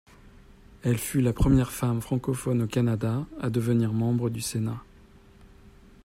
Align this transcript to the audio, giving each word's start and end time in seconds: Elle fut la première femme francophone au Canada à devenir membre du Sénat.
Elle 0.81 0.97
fut 0.97 1.21
la 1.21 1.31
première 1.31 1.71
femme 1.71 2.01
francophone 2.01 2.63
au 2.63 2.65
Canada 2.67 3.27
à 3.39 3.51
devenir 3.51 3.93
membre 3.93 4.31
du 4.31 4.41
Sénat. 4.41 4.81